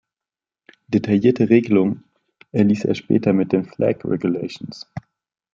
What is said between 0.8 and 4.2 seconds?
Detailliertere Regelungen erließ er später mit den "Flag